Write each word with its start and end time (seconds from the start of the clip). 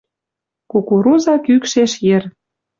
Кукуруза 0.71 1.35
кӱкшеш 1.45 1.91
йӹр. 2.05 2.23